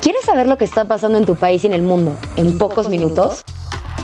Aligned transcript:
¿Quieres 0.00 0.24
saber 0.24 0.46
lo 0.46 0.56
que 0.56 0.64
está 0.64 0.86
pasando 0.86 1.18
en 1.18 1.26
tu 1.26 1.34
país 1.34 1.64
y 1.64 1.66
en 1.66 1.72
el 1.72 1.82
mundo 1.82 2.16
en 2.36 2.56
pocos 2.56 2.88
minutos? 2.88 3.44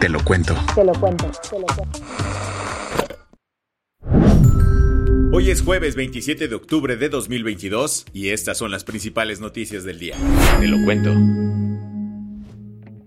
Te 0.00 0.08
lo 0.08 0.22
cuento. 0.24 0.54
Te 0.74 0.84
lo 0.84 0.92
cuento. 0.94 1.30
Te 1.48 1.58
lo 1.58 1.66
cuento. 1.66 1.98
Hoy 5.32 5.50
es 5.50 5.62
jueves 5.62 5.94
27 5.94 6.48
de 6.48 6.54
octubre 6.54 6.96
de 6.96 7.08
2022 7.08 8.06
y 8.12 8.30
estas 8.30 8.58
son 8.58 8.70
las 8.70 8.82
principales 8.82 9.40
noticias 9.40 9.84
del 9.84 9.98
día. 9.98 10.16
Te 10.58 10.66
lo 10.66 10.84
cuento. 10.84 11.12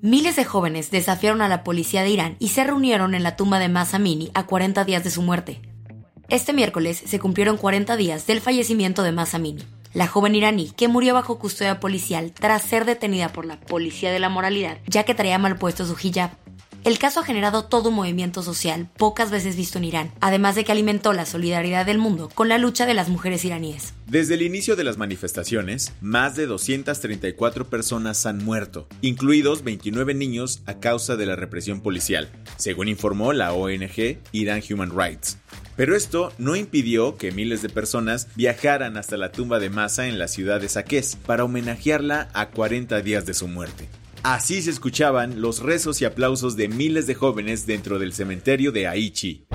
Miles 0.02 0.38
de 0.38 0.46
jóvenes 0.46 0.90
desafiaron 0.90 1.42
a 1.42 1.50
la 1.50 1.64
policía 1.64 2.04
de 2.04 2.10
Irán 2.10 2.36
y 2.40 2.50
se 2.50 2.64
reunieron 2.64 3.16
en 3.16 3.24
la 3.24 3.36
tumba 3.36 3.60
de 3.60 3.68
Masa 3.68 3.98
Amini 3.98 4.32
a 4.34 4.46
40 4.46 4.86
días 4.86 5.04
de 5.04 5.12
su 5.12 5.22
muerte. 5.22 5.62
Este 6.30 6.54
miércoles 6.54 7.02
se 7.06 7.20
cumplieron 7.20 7.58
40 7.58 7.96
días 7.96 8.28
del 8.28 8.42
fallecimiento 8.42 9.04
de 9.04 9.14
Masa 9.14 9.38
Amini, 9.38 9.64
la 9.98 10.06
joven 10.06 10.36
iraní 10.36 10.70
que 10.78 10.88
murió 10.88 11.16
bajo 11.16 11.40
custodia 11.40 11.80
policial 11.80 12.32
tras 12.32 12.62
ser 12.62 12.86
detenida 12.86 13.30
por 13.30 13.48
la 13.48 13.60
policía 13.60 14.12
de 14.12 14.20
la 14.20 14.30
moralidad 14.30 14.78
ya 14.86 15.04
que 15.04 15.16
traía 15.16 15.40
mal 15.40 15.58
puesto 15.58 15.88
su 15.88 15.96
hijab. 16.00 16.47
El 16.88 17.00
caso 17.00 17.20
ha 17.20 17.26
generado 17.26 17.66
todo 17.66 17.90
un 17.90 17.96
movimiento 17.96 18.42
social 18.42 18.88
pocas 18.96 19.30
veces 19.30 19.58
visto 19.58 19.78
en 19.78 19.84
Irán, 19.84 20.12
además 20.22 20.56
de 20.56 20.64
que 20.64 20.72
alimentó 20.72 21.12
la 21.12 21.26
solidaridad 21.26 21.86
del 21.86 21.98
mundo 21.98 22.30
con 22.34 22.48
la 22.48 22.58
lucha 22.58 22.86
de 22.86 22.94
las 22.94 23.10
mujeres 23.10 23.44
iraníes. 23.44 23.94
Desde 24.06 24.36
el 24.36 24.42
inicio 24.42 24.78
de 24.78 24.86
las 24.86 24.96
manifestaciones, 24.96 25.92
más 26.00 26.38
de 26.38 26.46
234 26.46 27.70
personas 27.70 28.26
han 28.26 28.38
muerto, 28.38 28.88
incluidos 29.02 29.66
29 29.66 30.14
niños 30.14 30.62
a 30.66 30.76
causa 30.76 31.18
de 31.18 31.26
la 31.26 31.36
represión 31.36 31.82
policial, 31.82 32.30
según 32.56 32.88
informó 32.88 33.34
la 33.34 33.52
ONG 33.52 34.20
Iran 34.32 34.64
Human 34.72 34.98
Rights. 34.98 35.40
Pero 35.76 35.94
esto 35.94 36.32
no 36.38 36.56
impidió 36.56 37.18
que 37.18 37.34
miles 37.34 37.62
de 37.62 37.68
personas 37.68 38.30
viajaran 38.36 38.96
hasta 38.96 39.18
la 39.18 39.34
tumba 39.34 39.60
de 39.60 39.70
Massa 39.70 40.08
en 40.08 40.20
la 40.20 40.30
ciudad 40.30 40.62
de 40.62 40.70
Saqqez 40.70 41.18
para 41.18 41.44
homenajearla 41.44 42.30
a 42.34 42.48
40 42.48 43.02
días 43.02 43.26
de 43.26 43.34
su 43.34 43.50
muerte. 43.50 43.90
Así 44.30 44.62
se 44.62 44.72
escuchaban 44.72 45.40
los 45.40 45.62
rezos 45.62 46.02
y 46.02 46.06
aplausos 46.06 46.58
de 46.58 46.68
miles 46.68 47.08
de 47.08 47.16
jóvenes 47.16 47.66
dentro 47.66 47.98
del 47.98 48.12
cementerio 48.12 48.74
de 48.74 48.86
Aichi. 48.86 49.46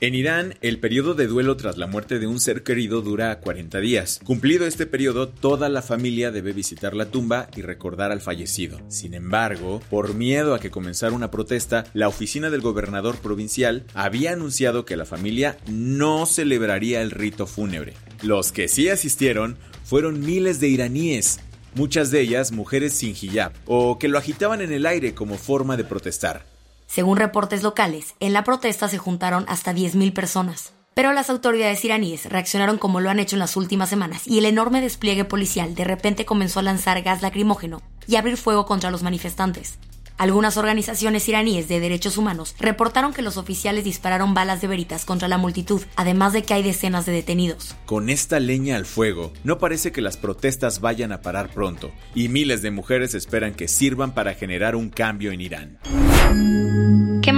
En 0.00 0.14
Irán, 0.14 0.54
el 0.60 0.78
periodo 0.78 1.14
de 1.14 1.26
duelo 1.26 1.56
tras 1.56 1.76
la 1.76 1.88
muerte 1.88 2.20
de 2.20 2.28
un 2.28 2.38
ser 2.38 2.62
querido 2.62 3.02
dura 3.02 3.40
40 3.40 3.80
días. 3.80 4.20
Cumplido 4.24 4.64
este 4.64 4.86
periodo, 4.86 5.28
toda 5.28 5.68
la 5.68 5.82
familia 5.82 6.30
debe 6.30 6.52
visitar 6.52 6.94
la 6.94 7.06
tumba 7.06 7.48
y 7.56 7.62
recordar 7.62 8.12
al 8.12 8.20
fallecido. 8.20 8.78
Sin 8.86 9.12
embargo, 9.12 9.82
por 9.90 10.14
miedo 10.14 10.54
a 10.54 10.60
que 10.60 10.70
comenzara 10.70 11.16
una 11.16 11.32
protesta, 11.32 11.84
la 11.94 12.06
oficina 12.06 12.48
del 12.48 12.60
gobernador 12.60 13.16
provincial 13.16 13.86
había 13.92 14.34
anunciado 14.34 14.84
que 14.84 14.96
la 14.96 15.04
familia 15.04 15.58
no 15.66 16.26
celebraría 16.26 17.02
el 17.02 17.10
rito 17.10 17.48
fúnebre. 17.48 17.94
Los 18.22 18.52
que 18.52 18.68
sí 18.68 18.88
asistieron 18.88 19.56
fueron 19.82 20.20
miles 20.20 20.60
de 20.60 20.68
iraníes, 20.68 21.40
muchas 21.74 22.12
de 22.12 22.20
ellas 22.20 22.52
mujeres 22.52 22.92
sin 22.92 23.16
hijab, 23.20 23.50
o 23.66 23.98
que 23.98 24.06
lo 24.06 24.18
agitaban 24.18 24.60
en 24.60 24.70
el 24.70 24.86
aire 24.86 25.14
como 25.14 25.36
forma 25.38 25.76
de 25.76 25.82
protestar. 25.82 26.57
Según 26.88 27.18
reportes 27.18 27.62
locales, 27.62 28.14
en 28.18 28.32
la 28.32 28.44
protesta 28.44 28.88
se 28.88 28.96
juntaron 28.96 29.44
hasta 29.46 29.74
10.000 29.74 30.14
personas. 30.14 30.72
Pero 30.94 31.12
las 31.12 31.28
autoridades 31.28 31.84
iraníes 31.84 32.24
reaccionaron 32.24 32.78
como 32.78 33.00
lo 33.00 33.10
han 33.10 33.20
hecho 33.20 33.36
en 33.36 33.40
las 33.40 33.58
últimas 33.58 33.90
semanas 33.90 34.26
y 34.26 34.38
el 34.38 34.46
enorme 34.46 34.80
despliegue 34.80 35.26
policial 35.26 35.74
de 35.74 35.84
repente 35.84 36.24
comenzó 36.24 36.60
a 36.60 36.62
lanzar 36.62 37.02
gas 37.02 37.20
lacrimógeno 37.20 37.82
y 38.06 38.16
abrir 38.16 38.38
fuego 38.38 38.64
contra 38.64 38.90
los 38.90 39.02
manifestantes. 39.02 39.78
Algunas 40.16 40.56
organizaciones 40.56 41.28
iraníes 41.28 41.68
de 41.68 41.78
derechos 41.78 42.16
humanos 42.16 42.56
reportaron 42.58 43.12
que 43.12 43.22
los 43.22 43.36
oficiales 43.36 43.84
dispararon 43.84 44.32
balas 44.32 44.62
de 44.62 44.66
veritas 44.66 45.04
contra 45.04 45.28
la 45.28 45.38
multitud, 45.38 45.82
además 45.94 46.32
de 46.32 46.42
que 46.42 46.54
hay 46.54 46.62
decenas 46.62 47.06
de 47.06 47.12
detenidos. 47.12 47.76
Con 47.84 48.08
esta 48.08 48.40
leña 48.40 48.76
al 48.76 48.86
fuego, 48.86 49.32
no 49.44 49.58
parece 49.58 49.92
que 49.92 50.00
las 50.00 50.16
protestas 50.16 50.80
vayan 50.80 51.12
a 51.12 51.20
parar 51.20 51.50
pronto, 51.50 51.92
y 52.16 52.28
miles 52.28 52.62
de 52.62 52.72
mujeres 52.72 53.14
esperan 53.14 53.54
que 53.54 53.68
sirvan 53.68 54.12
para 54.12 54.34
generar 54.34 54.74
un 54.74 54.88
cambio 54.88 55.30
en 55.30 55.42
Irán. 55.42 55.78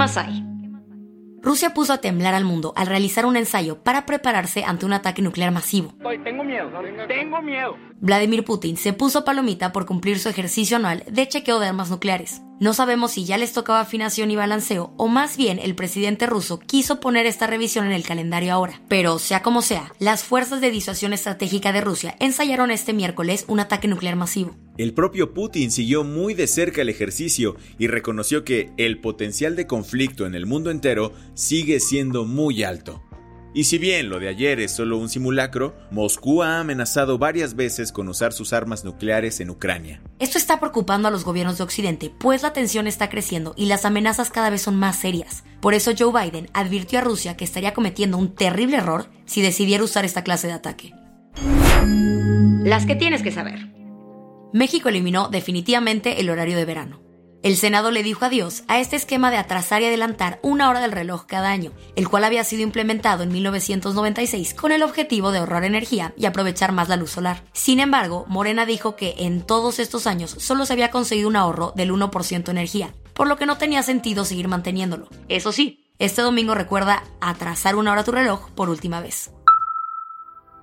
¿Qué 0.01 0.05
más 0.05 0.17
hay? 0.17 0.43
Rusia 1.43 1.75
puso 1.75 1.93
a 1.93 1.99
temblar 1.99 2.33
al 2.33 2.47
mundo 2.47 2.73
al 2.75 2.87
realizar 2.87 3.27
un 3.27 3.37
ensayo 3.37 3.83
para 3.83 4.07
prepararse 4.07 4.65
ante 4.65 4.87
un 4.87 4.95
ataque 4.95 5.21
nuclear 5.21 5.53
masivo. 5.53 5.93
tengo 6.25 6.43
miedo, 6.43 6.71
tengo 7.07 7.43
miedo. 7.43 7.77
Vladimir 8.03 8.45
Putin 8.45 8.79
se 8.79 8.95
puso 8.95 9.27
palomita 9.27 9.73
por 9.73 9.85
cumplir 9.85 10.19
su 10.19 10.31
ejercicio 10.31 10.79
anual 10.79 11.05
de 11.11 11.29
chequeo 11.29 11.61
de 11.61 11.67
armas 11.67 11.91
nucleares. 11.91 12.41
No 12.59 12.73
sabemos 12.73 13.13
si 13.13 13.27
ya 13.27 13.37
les 13.37 13.53
tocaba 13.53 13.81
afinación 13.81 14.31
y 14.31 14.37
balanceo 14.37 14.95
o 14.97 15.07
más 15.09 15.37
bien 15.37 15.59
el 15.59 15.75
presidente 15.75 16.25
ruso 16.27 16.59
quiso 16.59 16.99
poner 16.99 17.27
esta 17.27 17.47
revisión 17.47 17.85
en 17.85 17.93
el 17.93 18.03
calendario 18.03 18.55
ahora. 18.55 18.81
Pero 18.89 19.19
sea 19.19 19.43
como 19.43 19.61
sea, 19.61 19.93
las 19.99 20.25
fuerzas 20.25 20.63
de 20.63 20.71
disuasión 20.71 21.13
estratégica 21.13 21.73
de 21.73 21.83
Rusia 21.83 22.17
ensayaron 22.21 22.71
este 22.71 22.95
miércoles 22.95 23.45
un 23.49 23.61
ataque 23.61 23.87
nuclear 23.87 24.17
masivo. 24.17 24.57
El 24.79 24.95
propio 24.95 25.35
Putin 25.35 25.71
siguió 25.71 26.03
muy 26.03 26.33
de 26.33 26.47
cerca 26.47 26.81
el 26.81 26.89
ejercicio 26.89 27.57
y 27.79 27.87
reconoció 27.87 28.45
que 28.45 28.71
el 28.79 28.99
potencial 28.99 29.57
de 29.57 29.67
conflicto 29.67 30.25
en 30.25 30.35
el 30.35 30.47
mundo 30.47 30.71
entero 30.71 31.13
sigue 31.35 31.81
siendo 31.81 32.25
muy 32.25 32.63
alto. 32.63 33.03
Y 33.53 33.65
si 33.65 33.79
bien 33.79 34.09
lo 34.09 34.21
de 34.21 34.29
ayer 34.29 34.61
es 34.61 34.71
solo 34.71 34.97
un 34.97 35.09
simulacro, 35.09 35.75
Moscú 35.91 36.43
ha 36.43 36.61
amenazado 36.61 37.19
varias 37.19 37.57
veces 37.57 37.91
con 37.91 38.09
usar 38.09 38.33
sus 38.33 38.53
armas 38.53 38.85
nucleares 38.85 39.41
en 39.41 39.51
Ucrania. 39.51 40.01
Esto 40.21 40.39
está 40.39 40.61
preocupando 40.61 41.09
a 41.09 41.11
los 41.11 41.25
gobiernos 41.25 41.59
de 41.59 41.65
Occidente, 41.65 42.13
pues 42.17 42.43
la 42.43 42.53
tensión 42.53 42.87
está 42.87 43.09
creciendo 43.09 43.55
y 43.57 43.67
las 43.67 43.85
amenazas 43.85 44.31
cada 44.31 44.51
vez 44.51 44.63
son 44.63 44.77
más 44.77 44.97
serias. 44.97 45.43
Por 45.61 45.75
eso 45.75 45.91
Joe 45.99 46.13
Biden 46.13 46.49
advirtió 46.53 47.01
a 47.01 47.03
Rusia 47.03 47.37
que 47.37 47.45
estaría 47.45 47.75
cometiendo 47.75 48.19
un 48.19 48.35
terrible 48.37 48.77
error 48.77 49.07
si 49.27 49.43
decidiera 49.43 49.83
usar 49.83 50.05
esta 50.05 50.23
clase 50.23 50.47
de 50.47 50.53
ataque. 50.53 50.93
Las 52.63 52.87
que 52.87 52.95
tienes 52.95 53.23
que 53.23 53.33
saber. 53.33 53.69
México 54.53 54.89
eliminó 54.89 55.29
definitivamente 55.29 56.21
el 56.21 56.31
horario 56.31 56.57
de 56.57 56.65
verano. 56.65 57.10
El 57.43 57.57
Senado 57.57 57.91
le 57.91 58.03
dijo 58.03 58.27
adiós 58.27 58.65
a 58.69 58.81
este 58.81 58.97
esquema 58.97 59.31
de 59.31 59.39
atrasar 59.39 59.81
y 59.81 59.87
adelantar 59.87 60.41
una 60.43 60.69
hora 60.69 60.81
del 60.81 60.93
reloj 60.93 61.25
cada 61.25 61.51
año, 61.51 61.73
el 61.97 62.07
cual 62.07 62.25
había 62.25 62.45
sido 62.45 62.63
implementado 62.63 63.23
en 63.23 63.33
1996 63.33 64.53
con 64.53 64.73
el 64.73 64.83
objetivo 64.83 65.33
de 65.33 65.39
ahorrar 65.39 65.65
energía 65.65 66.13
y 66.19 66.27
aprovechar 66.27 66.73
más 66.73 66.91
la 66.91 66.97
luz 66.97 67.13
solar. 67.13 67.43
Sin 67.55 67.81
embargo, 67.81 68.27
Morena 68.29 68.67
dijo 68.67 68.95
que 68.95 69.15
en 69.19 69.41
todos 69.41 69.79
estos 69.79 70.07
años 70.07 70.37
solo 70.39 70.67
se 70.67 70.75
había 70.75 70.91
conseguido 70.91 71.29
un 71.29 71.37
ahorro 71.37 71.73
del 71.75 71.93
1% 71.93 72.45
de 72.45 72.51
energía, 72.51 72.95
por 73.15 73.27
lo 73.27 73.39
que 73.39 73.47
no 73.47 73.57
tenía 73.57 73.83
sentido 73.83 74.27
seguir 74.27 74.49
manteniéndolo. 74.49 75.09
Eso 75.31 75.51
sí, 75.51 75.81
este 75.99 76.21
domingo 76.21 76.55
recuerda 76.55 77.05
atrasar 77.23 77.77
una 77.77 77.93
hora 77.93 78.05
tu 78.05 78.13
reloj 78.13 78.51
por 78.51 78.69
última 78.69 79.01
vez. 79.01 79.31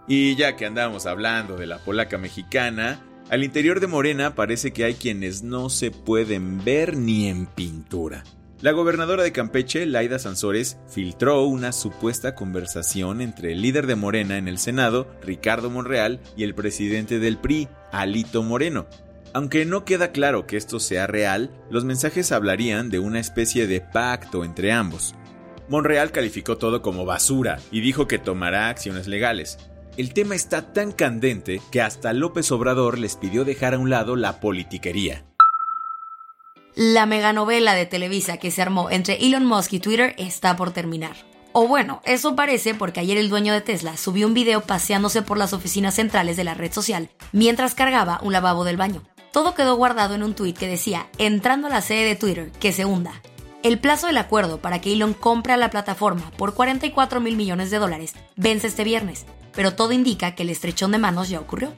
Y 0.08 0.36
ya 0.36 0.56
que 0.56 0.68
andamos 0.68 1.08
hablando 1.08 1.58
de 1.58 1.66
la 1.66 1.80
polaca 1.80 2.20
mexicana, 2.20 3.00
al 3.30 3.44
interior 3.44 3.80
de 3.80 3.88
Morena 3.88 4.36
parece 4.36 4.72
que 4.72 4.86
hay 4.86 4.94
quienes 4.94 5.44
no 5.44 5.70
se 5.70 5.92
pueden 5.92 6.64
ver 6.64 6.96
ni 6.96 7.28
en 7.28 7.46
pintura. 7.46 8.24
La 8.62 8.72
gobernadora 8.72 9.22
de 9.22 9.32
Campeche, 9.32 9.86
Laida 9.86 10.18
Sansores, 10.18 10.78
filtró 10.90 11.44
una 11.44 11.72
supuesta 11.72 12.34
conversación 12.34 13.22
entre 13.22 13.52
el 13.52 13.62
líder 13.62 13.86
de 13.86 13.96
Morena 13.96 14.38
en 14.38 14.48
el 14.48 14.58
Senado, 14.58 15.08
Ricardo 15.22 15.70
Monreal, 15.70 16.22
y 16.36 16.44
el 16.44 16.56
presidente 16.56 17.20
del 17.20 17.38
PRI, 17.38 17.68
Alito 17.92 18.42
Moreno. 18.42 18.88
Aunque 19.34 19.66
no 19.66 19.86
queda 19.86 20.12
claro 20.12 20.48
que 20.48 20.58
esto 20.58 20.80
sea 20.80 21.06
real, 21.06 21.52
los 21.70 21.86
mensajes 21.86 22.32
hablarían 22.32 22.90
de 22.90 22.98
una 22.98 23.20
especie 23.20 23.68
de 23.68 23.82
pacto 23.82 24.44
entre 24.44 24.72
ambos. 24.72 25.14
Monreal 25.70 26.12
calificó 26.12 26.58
todo 26.58 26.82
como 26.82 27.06
basura 27.06 27.60
y 27.72 27.82
dijo 27.82 28.08
que 28.08 28.18
tomará 28.18 28.70
acciones 28.70 29.08
legales. 29.08 29.60
El 29.98 30.14
tema 30.14 30.36
está 30.36 30.74
tan 30.74 30.92
candente 30.92 31.60
que 31.72 31.82
hasta 31.82 32.14
López 32.14 32.52
Obrador 32.52 33.00
les 33.00 33.16
pidió 33.16 33.46
dejar 33.46 33.74
a 33.74 33.80
un 33.80 33.90
lado 33.90 34.16
la 34.16 34.40
politiquería. 34.40 35.26
La 36.76 37.08
meganovela 37.08 37.74
de 37.74 37.88
Televisa 37.88 38.38
que 38.38 38.52
se 38.52 38.62
armó 38.62 38.92
entre 38.92 39.16
Elon 39.26 39.48
Musk 39.48 39.74
y 39.74 39.80
Twitter 39.80 40.14
está 40.20 40.56
por 40.56 40.70
terminar. 40.70 41.16
O 41.52 41.68
bueno, 41.68 42.04
eso 42.06 42.36
parece 42.36 42.76
porque 42.76 43.00
ayer 43.00 43.18
el 43.18 43.30
dueño 43.30 43.54
de 43.54 43.62
Tesla 43.62 43.98
subió 43.98 44.28
un 44.28 44.36
video 44.36 44.62
paseándose 44.62 45.24
por 45.24 45.40
las 45.40 45.54
oficinas 45.54 45.96
centrales 45.96 46.38
de 46.38 46.44
la 46.44 46.54
red 46.54 46.72
social 46.72 47.10
mientras 47.32 47.74
cargaba 47.74 48.20
un 48.22 48.34
lavabo 48.34 48.66
del 48.66 48.78
baño. 48.78 49.02
Todo 49.34 49.56
quedó 49.56 49.78
guardado 49.78 50.14
en 50.14 50.22
un 50.22 50.36
tuit 50.36 50.56
que 50.56 50.68
decía, 50.68 51.08
entrando 51.18 51.66
a 51.66 51.72
la 51.72 51.82
sede 51.82 52.06
de 52.06 52.16
Twitter, 52.16 52.52
que 52.60 52.72
se 52.72 52.86
hunda. 52.86 53.20
El 53.64 53.80
plazo 53.80 54.06
del 54.06 54.18
acuerdo 54.18 54.60
para 54.60 54.80
que 54.80 54.94
Elon 54.94 55.16
compre 55.16 55.54
a 55.54 55.58
la 55.58 55.72
plataforma 55.72 56.30
por 56.38 56.54
44 56.54 57.20
mil 57.20 57.36
millones 57.36 57.72
de 57.72 57.80
dólares 57.80 58.14
vence 58.36 58.68
este 58.68 58.84
viernes, 58.84 59.26
pero 59.58 59.74
todo 59.74 59.92
indica 59.92 60.36
que 60.36 60.44
el 60.44 60.52
estrechón 60.52 60.92
de 60.92 61.00
manos 61.00 61.30
ya 61.30 61.40
ocurrió. 61.40 61.74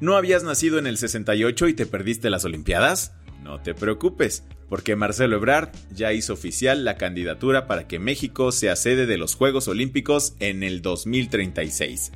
¿No 0.00 0.16
habías 0.16 0.42
nacido 0.42 0.78
en 0.78 0.86
el 0.86 0.96
68 0.96 1.68
y 1.68 1.74
te 1.74 1.84
perdiste 1.84 2.30
las 2.30 2.46
Olimpiadas? 2.46 3.12
No 3.42 3.60
te 3.60 3.74
preocupes, 3.74 4.42
porque 4.70 4.96
Marcelo 4.96 5.36
Ebrard 5.36 5.68
ya 5.94 6.14
hizo 6.14 6.32
oficial 6.32 6.86
la 6.86 6.96
candidatura 6.96 7.66
para 7.66 7.86
que 7.86 7.98
México 7.98 8.52
sea 8.52 8.74
sede 8.74 9.04
de 9.04 9.18
los 9.18 9.34
Juegos 9.34 9.68
Olímpicos 9.68 10.34
en 10.40 10.62
el 10.62 10.80
2036. 10.80 12.12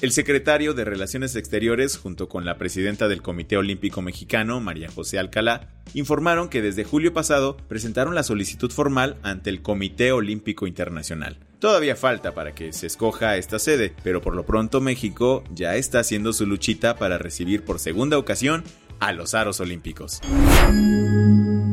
El 0.00 0.12
secretario 0.12 0.72
de 0.72 0.84
Relaciones 0.84 1.34
Exteriores, 1.34 1.96
junto 1.96 2.28
con 2.28 2.44
la 2.44 2.58
presidenta 2.58 3.08
del 3.08 3.22
Comité 3.22 3.56
Olímpico 3.56 4.02
Mexicano, 4.02 4.60
María 4.60 4.88
José 4.88 5.18
Alcalá, 5.18 5.70
informaron 5.94 6.48
que 6.48 6.62
desde 6.62 6.84
julio 6.84 7.12
pasado 7.12 7.56
presentaron 7.56 8.14
la 8.14 8.22
solicitud 8.22 8.70
formal 8.70 9.16
ante 9.22 9.50
el 9.50 9.62
Comité 9.62 10.12
Olímpico 10.12 10.68
Internacional. 10.68 11.38
Todavía 11.58 11.96
falta 11.96 12.34
para 12.34 12.54
que 12.54 12.72
se 12.72 12.86
escoja 12.86 13.36
esta 13.36 13.58
sede, 13.58 13.94
pero 14.02 14.20
por 14.20 14.34
lo 14.34 14.44
pronto 14.44 14.80
México 14.80 15.42
ya 15.50 15.76
está 15.76 16.00
haciendo 16.00 16.32
su 16.32 16.46
luchita 16.46 16.96
para 16.96 17.18
recibir 17.18 17.64
por 17.64 17.78
segunda 17.78 18.18
ocasión 18.18 18.62
a 19.00 19.12
los 19.12 19.34
aros 19.34 19.60
olímpicos. 19.60 20.20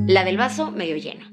La 0.07 0.23
del 0.23 0.37
vaso 0.37 0.71
medio 0.71 0.97
lleno. 0.97 1.32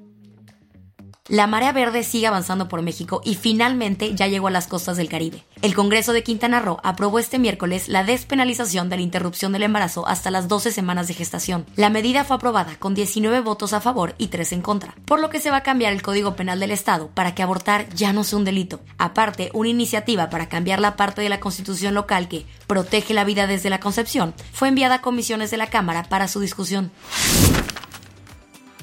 La 1.30 1.46
marea 1.46 1.70
verde 1.70 2.02
sigue 2.02 2.26
avanzando 2.26 2.66
por 2.66 2.82
México 2.82 3.20
y 3.24 3.36
finalmente 3.36 4.16
ya 4.16 4.26
llegó 4.26 4.48
a 4.48 4.50
las 4.50 4.66
costas 4.66 4.96
del 4.96 5.08
Caribe. 5.08 5.44
El 5.62 5.76
Congreso 5.76 6.12
de 6.12 6.24
Quintana 6.24 6.58
Roo 6.58 6.80
aprobó 6.82 7.20
este 7.20 7.38
miércoles 7.38 7.88
la 7.88 8.02
despenalización 8.02 8.88
de 8.88 8.96
la 8.96 9.02
interrupción 9.02 9.52
del 9.52 9.62
embarazo 9.62 10.08
hasta 10.08 10.32
las 10.32 10.48
12 10.48 10.72
semanas 10.72 11.06
de 11.06 11.14
gestación. 11.14 11.66
La 11.76 11.88
medida 11.88 12.24
fue 12.24 12.34
aprobada 12.34 12.74
con 12.80 12.94
19 12.94 13.42
votos 13.42 13.74
a 13.74 13.80
favor 13.80 14.16
y 14.18 14.26
3 14.26 14.54
en 14.54 14.62
contra, 14.62 14.96
por 15.04 15.20
lo 15.20 15.30
que 15.30 15.38
se 15.38 15.52
va 15.52 15.58
a 15.58 15.62
cambiar 15.62 15.92
el 15.92 16.02
Código 16.02 16.34
Penal 16.34 16.58
del 16.58 16.72
Estado 16.72 17.10
para 17.14 17.32
que 17.32 17.44
abortar 17.44 17.88
ya 17.94 18.12
no 18.12 18.24
sea 18.24 18.40
un 18.40 18.44
delito. 18.44 18.80
Aparte, 18.98 19.50
una 19.54 19.68
iniciativa 19.68 20.30
para 20.30 20.48
cambiar 20.48 20.80
la 20.80 20.96
parte 20.96 21.22
de 21.22 21.28
la 21.28 21.38
Constitución 21.38 21.94
local 21.94 22.26
que 22.26 22.44
protege 22.66 23.14
la 23.14 23.22
vida 23.22 23.46
desde 23.46 23.70
la 23.70 23.78
concepción 23.78 24.34
fue 24.52 24.66
enviada 24.66 24.96
a 24.96 25.00
comisiones 25.00 25.52
de 25.52 25.58
la 25.58 25.68
Cámara 25.68 26.08
para 26.08 26.26
su 26.26 26.40
discusión. 26.40 26.90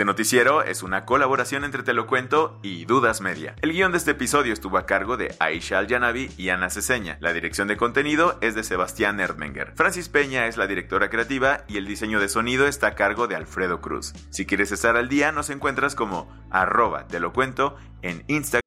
Este 0.00 0.06
noticiero 0.06 0.62
es 0.62 0.82
una 0.82 1.04
colaboración 1.04 1.62
entre 1.62 1.82
Te 1.82 1.92
lo 1.92 2.06
cuento 2.06 2.58
y 2.62 2.86
Dudas 2.86 3.20
Media. 3.20 3.54
El 3.60 3.72
guion 3.72 3.92
de 3.92 3.98
este 3.98 4.12
episodio 4.12 4.54
estuvo 4.54 4.78
a 4.78 4.86
cargo 4.86 5.18
de 5.18 5.34
Aisha 5.40 5.78
Al-Yanabi 5.78 6.30
y 6.38 6.48
Ana 6.48 6.70
Ceseña. 6.70 7.18
La 7.20 7.34
dirección 7.34 7.68
de 7.68 7.76
contenido 7.76 8.38
es 8.40 8.54
de 8.54 8.64
Sebastián 8.64 9.20
Erdmenger. 9.20 9.74
Francis 9.76 10.08
Peña 10.08 10.46
es 10.46 10.56
la 10.56 10.66
directora 10.66 11.10
creativa 11.10 11.64
y 11.68 11.76
el 11.76 11.86
diseño 11.86 12.18
de 12.18 12.30
sonido 12.30 12.66
está 12.66 12.86
a 12.86 12.94
cargo 12.94 13.28
de 13.28 13.36
Alfredo 13.36 13.82
Cruz. 13.82 14.14
Si 14.30 14.46
quieres 14.46 14.72
estar 14.72 14.96
al 14.96 15.10
día, 15.10 15.32
nos 15.32 15.50
encuentras 15.50 15.94
como 15.94 16.32
arroba 16.48 17.06
te 17.06 17.20
lo 17.20 17.34
cuento 17.34 17.76
en 18.00 18.24
Instagram. 18.26 18.62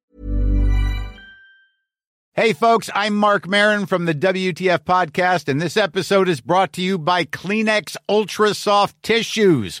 Hey, 2.36 2.52
folks, 2.52 2.90
I'm 2.96 3.14
Mark 3.14 3.46
Marin 3.46 3.86
from 3.86 4.06
the 4.06 4.12
WTF 4.12 4.80
Podcast, 4.80 5.48
and 5.48 5.60
this 5.62 5.76
episode 5.76 6.28
is 6.28 6.40
brought 6.40 6.72
to 6.72 6.82
you 6.82 6.98
by 6.98 7.24
Kleenex 7.24 7.96
Ultra 8.08 8.54
Soft 8.54 9.00
Tissues, 9.02 9.80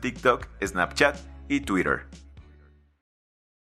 TikTok, 0.00 0.48
Snapchat 0.60 1.16
y 1.48 1.60
Twitter. 1.60 2.06